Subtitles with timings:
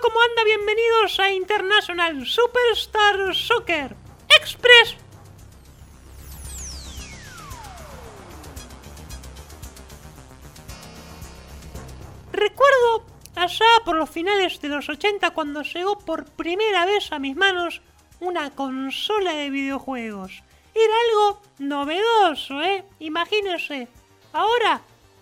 [0.00, 0.44] ¿cómo anda?
[0.44, 3.94] Bienvenidos a International Superstar Soccer
[4.28, 4.96] Express.
[12.32, 17.36] Recuerdo allá por los finales de los 80 cuando llegó por primera vez a mis
[17.36, 17.82] manos
[18.20, 20.42] una consola de videojuegos.
[20.74, 22.84] Era algo novedoso, ¿eh?
[23.00, 23.88] Imagínense.
[24.32, 24.80] Ahora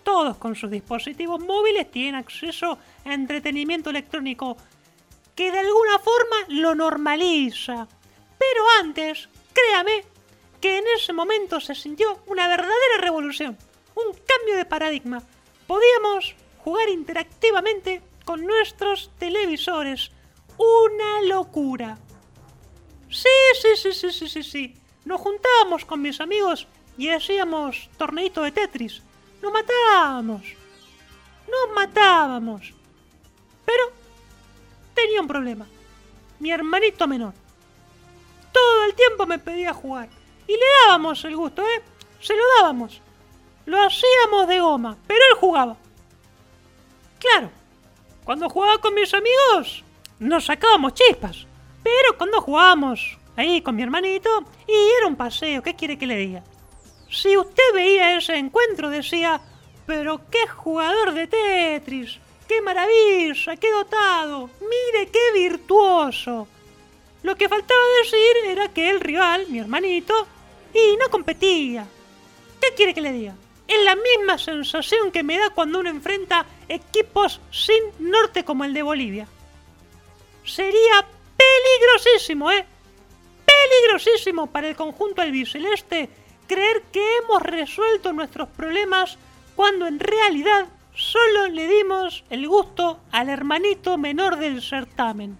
[0.09, 4.57] todos con sus dispositivos móviles tienen acceso a entretenimiento electrónico
[5.35, 7.87] que de alguna forma lo normaliza.
[8.39, 10.03] Pero antes, créame,
[10.59, 13.55] que en ese momento se sintió una verdadera revolución,
[13.93, 15.21] un cambio de paradigma.
[15.67, 20.09] Podíamos jugar interactivamente con nuestros televisores.
[20.57, 21.99] Una locura.
[23.11, 23.29] Sí,
[23.61, 24.73] sí, sí, sí, sí, sí, sí.
[25.05, 29.03] Nos juntábamos con mis amigos y hacíamos torneito de Tetris.
[29.41, 30.41] Nos matábamos.
[31.47, 32.73] Nos matábamos.
[33.65, 33.83] Pero
[34.93, 35.67] tenía un problema.
[36.39, 37.33] Mi hermanito menor.
[38.51, 40.09] Todo el tiempo me pedía jugar.
[40.47, 41.81] Y le dábamos el gusto, ¿eh?
[42.19, 43.01] Se lo dábamos.
[43.65, 45.77] Lo hacíamos de goma, pero él jugaba.
[47.19, 47.51] Claro,
[48.23, 49.83] cuando jugaba con mis amigos,
[50.19, 51.45] nos sacábamos chispas.
[51.83, 54.29] Pero cuando jugábamos ahí con mi hermanito,
[54.67, 56.43] y era un paseo, ¿qué quiere que le diga?
[57.09, 59.41] Si usted veía ese encuentro, decía,
[59.85, 66.47] pero qué jugador de Tetris, qué maravilla, qué dotado, mire qué virtuoso.
[67.23, 70.27] Lo que faltaba decir era que el rival, mi hermanito,
[70.73, 71.87] y no competía.
[72.61, 73.35] ¿Qué quiere que le diga?
[73.67, 78.73] Es la misma sensación que me da cuando uno enfrenta equipos sin norte como el
[78.73, 79.27] de Bolivia.
[80.43, 81.05] Sería
[81.37, 82.65] peligrosísimo, ¿eh?
[83.45, 86.09] Peligrosísimo para el conjunto albiceleste
[86.49, 89.17] creer que hemos resuelto nuestros problemas
[89.55, 95.37] cuando en realidad solo le dimos el gusto al hermanito menor del certamen.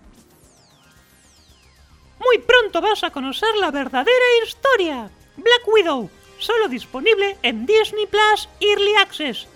[2.20, 5.10] Muy pronto vas a conocer la verdadera historia.
[5.36, 9.48] Black Widow, solo disponible en Disney Plus Early Access.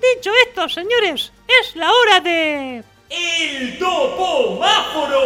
[0.00, 2.82] Dicho esto, señores, es la hora de...
[3.10, 5.18] ¡El topomáforo!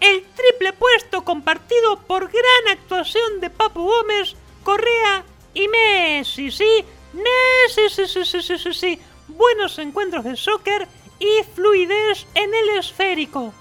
[0.00, 4.34] El triple puesto compartido por gran actuación de Papu Gómez,
[4.64, 5.24] Correa
[5.54, 6.84] y Messi, ¿sí?
[7.12, 9.00] Messi, sí, sí, sí, sí, sí, sí.
[9.28, 10.88] Buenos encuentros de soccer
[11.18, 13.52] y fluidez en el esférico.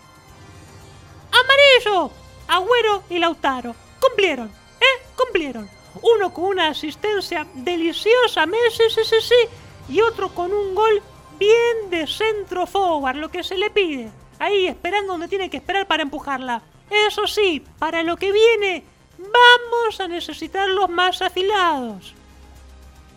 [1.31, 2.11] Amarillo,
[2.47, 3.75] Agüero y Lautaro.
[3.99, 5.05] Cumplieron, ¿eh?
[5.15, 5.69] Cumplieron.
[6.01, 11.01] Uno con una asistencia deliciosa, Messi, sí, sí, sí, y otro con un gol
[11.37, 14.11] bien de centro forward, lo que se le pide.
[14.39, 16.61] Ahí esperando donde tiene que esperar para empujarla.
[16.89, 18.83] Eso sí, para lo que viene,
[19.17, 22.13] vamos a necesitar los más afilados.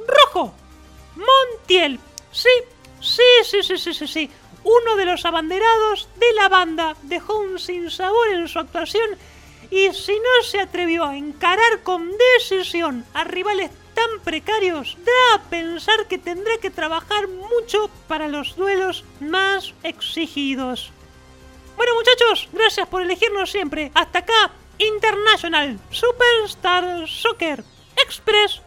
[0.07, 0.53] Rojo,
[1.17, 1.99] Montiel.
[2.33, 2.49] Sí,
[3.01, 4.31] sí, sí, sí, sí, sí, sí.
[4.65, 9.11] Uno de los abanderados de la banda dejó un sinsabor en su actuación
[9.71, 15.43] y si no se atrevió a encarar con decisión a rivales tan precarios, da a
[15.51, 20.93] pensar que tendrá que trabajar mucho para los duelos más exigidos.
[21.77, 23.91] Bueno muchachos, gracias por elegirnos siempre.
[23.95, 27.65] Hasta acá, International Superstar Soccer
[27.97, 28.63] Express